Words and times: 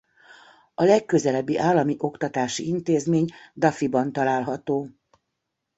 A 0.75 0.83
legközelebbi 0.83 1.57
állami 1.57 1.95
oktatási 1.97 2.67
intézmény 2.67 3.25
Duffyban 3.53 4.11
található. 4.11 4.89